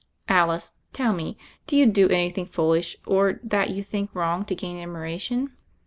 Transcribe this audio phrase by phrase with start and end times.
[0.29, 4.77] "Alice, tell me: do you do anything foolish, or that you think wrong to gain
[4.81, 5.51] admiration